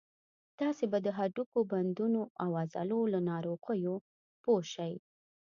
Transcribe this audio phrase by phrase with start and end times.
[0.59, 3.95] تاسې به د هډوکو، بندونو او عضلو له ناروغیو
[4.43, 4.93] پوه شئ.